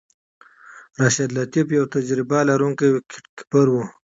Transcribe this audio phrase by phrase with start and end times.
[0.99, 3.83] راشد لطيف یو تجربه لرونکی وکټ کیپر وو.